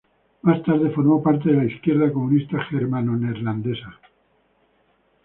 Más 0.41 0.63
tarde 0.63 0.89
formó 0.89 1.21
parte 1.21 1.51
de 1.51 1.57
la 1.57 1.65
izquierda 1.65 2.11
comunista 2.11 2.59
germano-neerlandesa. 2.63 3.99